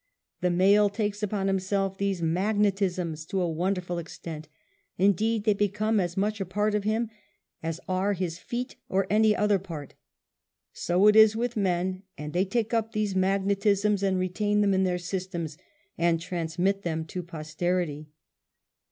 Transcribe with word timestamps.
The 0.41 0.49
male 0.49 0.89
takes 0.89 1.21
upon 1.21 1.45
himself 1.45 1.95
these 1.95 2.23
magnetisms 2.23 3.23
to 3.27 3.39
a 3.39 3.47
wonderful 3.47 3.99
extent, 3.99 4.47
indeed 4.97 5.43
they 5.43 5.53
become 5.53 5.99
as 5.99 6.17
much 6.17 6.41
a 6.41 6.45
part 6.47 6.73
of 6.73 6.85
him 6.85 7.11
as 7.61 7.79
are 7.87 8.13
his 8.13 8.39
feet 8.39 8.77
or 8.89 9.05
any 9.11 9.35
other 9.35 9.59
part. 9.59 9.93
So 10.73 11.07
is 11.09 11.35
it 11.35 11.37
with 11.37 11.55
men, 11.55 12.01
and 12.17 12.33
they 12.33 12.45
take 12.45 12.73
up 12.73 12.93
these 12.93 13.13
magnetisms 13.15 14.01
and 14.01 14.17
retain 14.17 14.61
them 14.61 14.73
in 14.73 14.85
their 14.85 14.97
systems,; 14.97 15.55
and 15.99 16.19
transmit 16.19 16.81
them 16.81 17.05
to 17.05 17.21
posterity. 17.21 18.09